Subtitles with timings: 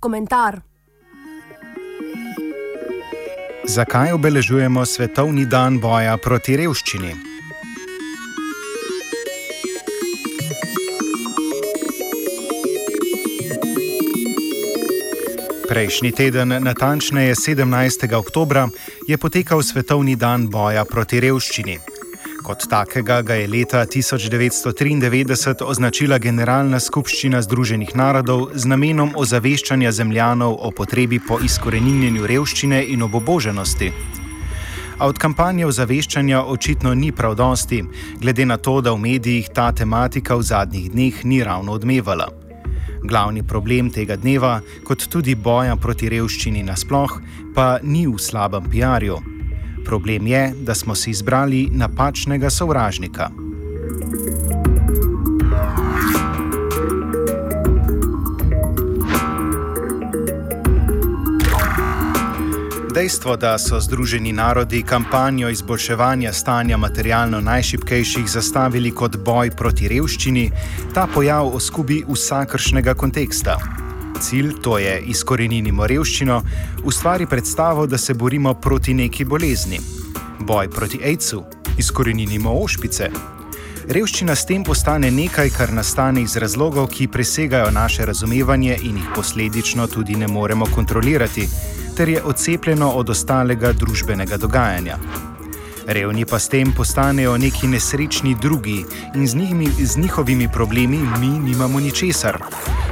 [0.00, 0.60] komentar.
[3.66, 7.14] Zakaj obeležujemo svetovni dan boja proti revščini?
[15.66, 18.14] Prejšnji teden, natančneje 17.
[18.14, 18.70] oktober,
[19.08, 21.95] je potekal svetovni dan boja proti revščini.
[22.46, 30.54] Kot takega ga je leta 1993 označila Generalna skupščina Združenih narodov z namenom ozaveščanja zemljanov
[30.54, 33.90] o potrebi po izkoreninjenju revščine in oboboženosti.
[34.94, 37.82] A od kampanje ozaveščanja očitno ni prav dosti,
[38.22, 42.30] glede na to, da v medijih ta tematika v zadnjih dneh ni ravno odmevala.
[43.02, 47.22] Glavni problem tega dneva, kot tudi boja proti revščini nasploh,
[47.58, 49.35] pa ni v slabem PR-ju.
[49.86, 53.30] Problem je, da smo si izbrali napačnega sovražnika.
[62.94, 70.50] Dejstvo, da so Združeni narodi kampanjo izboljševanja stanja materialno najšipkejših zastavili kot boj proti revščini,
[70.94, 73.85] ta pojav oskubi vsakršnega konteksta.
[74.20, 76.42] Cilj, to je izkoreninimo revščino,
[76.84, 79.80] ustvari predstavo, da se borimo proti neki bolezni.
[80.40, 81.42] Boj proti AIDS-u,
[81.78, 83.10] izkoreninimo ošpice.
[83.88, 89.10] Revščina s tem postane nekaj, kar nastane iz razlogov, ki presegajo naše razumevanje in jih
[89.14, 91.48] posledično tudi ne moremo kontrolirati
[91.96, 94.98] ter je odcepljeno od ostalega družbenega dogajanja.
[95.86, 98.84] Revni pa s tem postanejo neki nesrečni drugi
[99.14, 102.42] in z, njimi, z njihovimi problemi mi nimamo ničesar.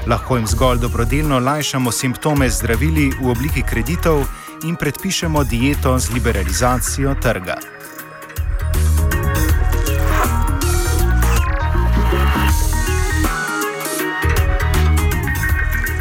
[0.06, 4.24] Lahko jim zgolj dobrodelno lajšamo simptome zdravili v obliki kreditov
[4.64, 7.54] in predpišemo dieto z liberalizacijo trga.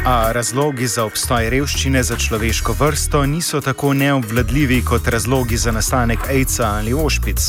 [0.04, 6.26] A razlogi za obstoj revščine za človeško vrsto niso tako neobvladljivi kot razlogi za nastanek
[6.28, 7.46] AIDS-a ali ošpic.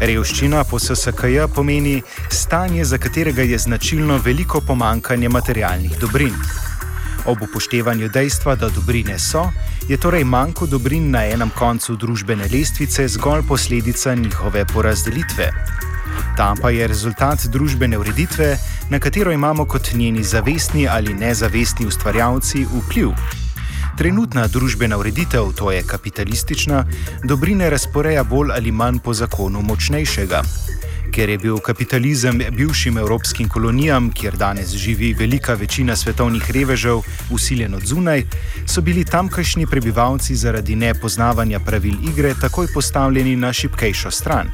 [0.00, 6.38] Revščina po SSKJ pomeni stanje, za katerega je značilno veliko pomankanje materialnih dobrin.
[7.26, 9.48] Ob upoštevanju dejstva, da dobrine so,
[9.88, 15.50] je torej manjko dobrin na enem koncu družbene lestvice zgolj posledica njihove porazdelitve.
[16.36, 18.56] Ta pa je rezultat družbene ureditve,
[18.90, 23.08] na katero imamo kot njeni zavestni ali nezavestni ustvarjalci vpliv.
[23.98, 26.84] Trenutna družbena ureditev, to je kapitalistična,
[27.24, 30.42] dobrine razporeja bolj ali manj po zakonu močnejšega.
[31.12, 37.00] Ker je bil kapitalizem bivšim evropskim kolonijam, kjer danes živi velika večina svetovnih revežev,
[37.30, 38.22] usiljen od zunaj,
[38.66, 44.52] so bili tamkajšnji prebivalci zaradi nepoznavanja pravil igre takoj postavljeni na šipkejšo stran.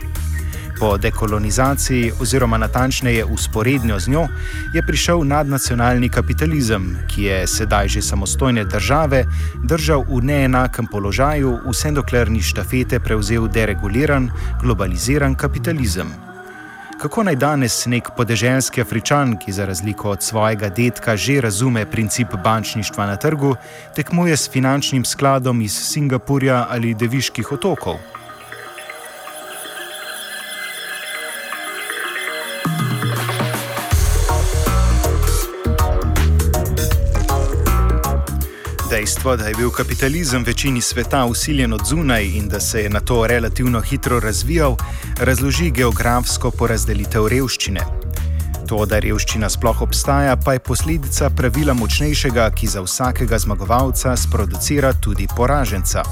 [0.78, 4.26] Po dekolonizaciji, oziroma natančneje usporednjo z njo,
[4.74, 9.24] je prišel nadnacionalni kapitalizem, ki je sedaj že samostojne države
[9.64, 14.30] držal v neenakem položaju, vse dokler ni štafete prevzel dereguliran,
[14.62, 16.10] globaliziran kapitalizem.
[16.98, 22.34] Kako naj danes nek podeželski Afričan, ki za razliko od svojega dedka že razume princip
[22.44, 23.56] bančništva na trgu,
[23.94, 28.13] tekmuje s finančnim skladom iz Singapurja ali Deviških otokov?
[38.94, 43.00] Dejstvo, da je bil kapitalizem večini sveta usiljen od zunaj in da se je na
[43.00, 44.76] to relativno hitro razvijal,
[45.20, 47.80] razloži geografsko porazdelitev revščine.
[48.68, 54.92] To, da revščina sploh obstaja, pa je posledica pravila močnejšega, ki za vsakega zmagovalca sproducira
[54.92, 56.02] tudi poraženca.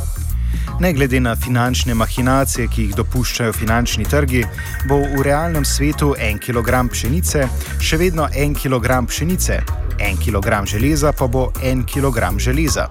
[0.80, 4.44] Ne glede na finančne mahinacije, ki jih dopuščajo finančni trgi,
[4.88, 7.46] bo v realnem svetu en kilogram pšenice
[7.80, 9.60] še vedno en kilogram pšenice,
[9.98, 12.88] en kilogram železa pa bo en kilogram železa.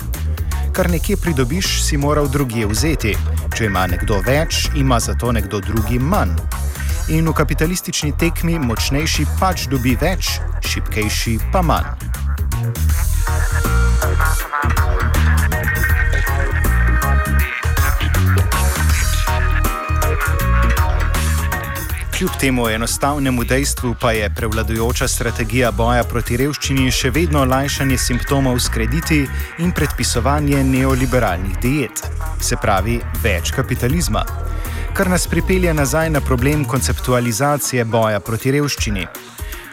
[0.72, 3.16] Kar nekje pridobiš, si moral drugje vzeti.
[3.52, 6.38] Če ima nekdo več, ima zato nekdo drugi manj.
[7.12, 12.21] In v kapitalistični tekmi močnejši pač dobi več, šipkejši pa manj.
[22.22, 28.60] Kljub temu enostavnemu dejstvu pa je prevladujoča strategija boja proti revščini še vedno lajšanje simptomov
[28.62, 29.18] s krediti
[29.66, 32.04] in predpisovanje neoliberalnih diet,
[32.38, 34.22] se pravi več kapitalizma,
[34.94, 39.08] kar nas pripelje nazaj na problem konceptualizacije boja proti revščini.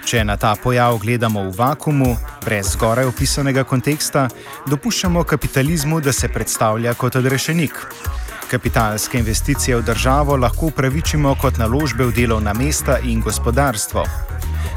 [0.08, 2.14] Če na ta pojav gledamo v vakumu,
[2.46, 4.24] brez zgoraj opisanega konteksta,
[4.72, 7.76] dopuščamo kapitalizmu, da se predstavlja kot odrešenik.
[8.50, 14.04] Kapitalske investicije v državo lahko upravičimo kot naložbe v delovna mesta in gospodarstvo.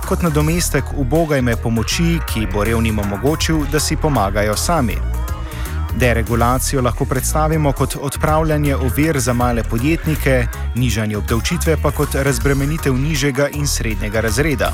[0.08, 4.98] kot nadomestek ubogajme pomoči, ki bo revnim omogočil, da si pomagajo sami.
[5.96, 13.48] Deregulacijo lahko predstavimo kot odpravljanje ovir za male podjetnike, nižanje obdavčitve pa kot razbremenitev nižjega
[13.54, 14.74] in srednjega razreda.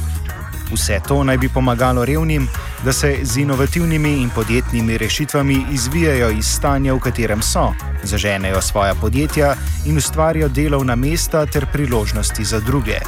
[0.71, 2.47] Vse to naj bi pomagalo revnim,
[2.83, 7.73] da se z inovativnimi in podjetnimi rešitvami izvijajo iz stanja, v katerem so,
[8.03, 9.55] zaženejo svoja podjetja
[9.85, 12.99] in ustvarijo delovna mesta ter priložnosti za druge.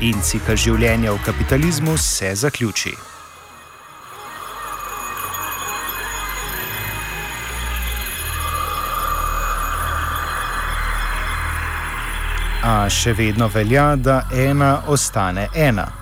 [0.00, 2.94] In cikl življenja v kapitalizmu se zaključi.
[12.62, 15.99] A še vedno velja, da ena ostane ena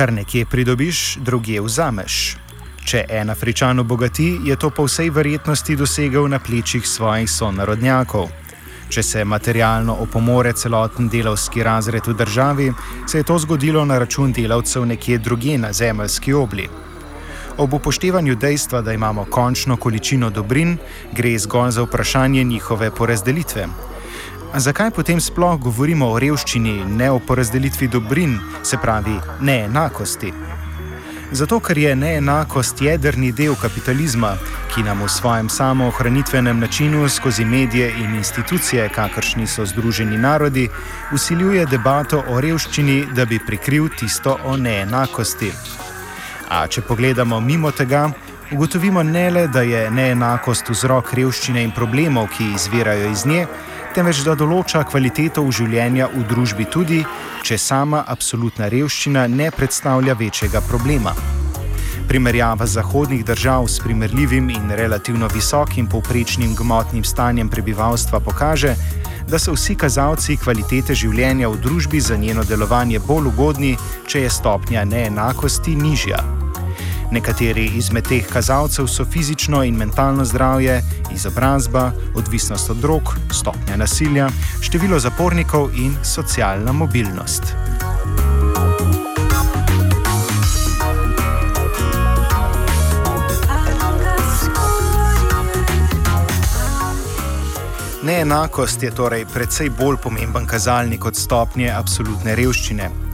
[0.00, 2.14] kar nekje pridobiš, druge vzameš.
[2.88, 8.30] Če en Afričan obogati, je to po vsej verjetnosti dosegel na plečih svojih sonarodnjakov.
[8.88, 12.70] Če se materialno opomore celoten delavski razred v državi,
[13.06, 16.68] se je to zgodilo na račun delavcev nekje druge na zemeljski obli.
[17.58, 20.78] Ob upoštevanju dejstva, da imamo končno količino dobrin,
[21.12, 23.68] gre zgolj za vprašanje njihove porazdelitve.
[24.54, 28.32] Zakaj potem sploh govorimo o revščini, ne o porazdelitvi dobrin,
[28.66, 29.14] se pravi
[29.46, 30.32] neenakosti?
[31.30, 34.32] Zato, ker je neenakost jedrni del kapitalizma,
[34.74, 40.66] ki nam v svojem samoohranitvenem načinu skozi medije in institucije, kakršni so Združeni narodi,
[41.14, 45.52] usiljuje debato o revščini, da bi prikril tisto o neenakosti.
[46.50, 48.08] A če pogledamo mimo tega,
[48.50, 53.46] ugotovimo ne le, da je neenakost vzrok revščine in problemov, ki izvirajo iz nje,
[53.94, 57.00] temveč da določa kvaliteto življenja v družbi tudi,
[57.46, 61.14] če sama absolutna revščina ne predstavlja večjega problema.
[62.10, 68.74] Primerjava zahodnih držav s primerljivim in relativno visokim povprečnim gmotnim stanjem prebivalstva pokaže,
[69.30, 73.76] da so vsi kazalci kvalitete življenja v družbi za njeno delovanje bolj ugodni,
[74.06, 76.39] če je stopnja neenakosti nižja.
[77.10, 80.82] Nekateri izmed teh kazalcev so fizično in mentalno zdravje,
[81.14, 84.28] izobrazba, odvisnost od drog, stopnja nasilja,
[84.60, 87.42] število zapornikov in socialna mobilnost.
[98.02, 103.09] Neenakost je torej precej bolj pomemben kazalnik od stopnje absolutne revščine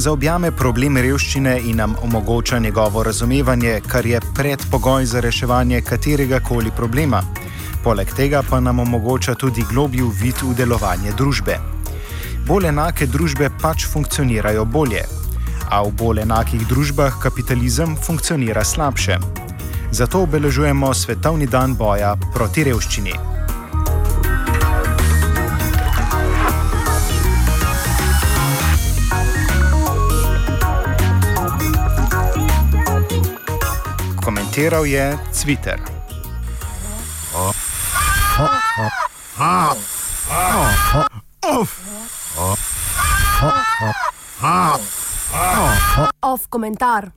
[0.00, 6.70] zaobjame problem revščine in nam omogoča njegovo razumevanje, kar je predpogoj za reševanje katerega koli
[6.76, 7.22] problema.
[7.84, 11.58] Poleg tega pa nam omogoča tudi globji vid v delovanje družbe.
[12.46, 15.04] Bolj enake družbe pač funkcionirajo bolje,
[15.70, 19.18] a v bolj enakih družbah kapitalizem funkcionira slabše.
[19.92, 23.39] Zato obeležujemo Svetovni dan boja proti revščini.
[34.50, 35.78] Komentiral je Twitter.
[46.20, 47.12] Off komentar.